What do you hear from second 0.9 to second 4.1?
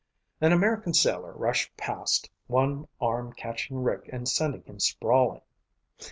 sailor rushed past, one arm catching Rick